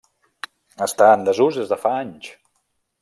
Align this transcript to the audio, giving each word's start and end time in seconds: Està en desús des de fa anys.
Està 0.85 1.09
en 1.17 1.27
desús 1.27 1.59
des 1.61 1.75
de 1.75 1.79
fa 1.85 1.93
anys. 1.99 2.33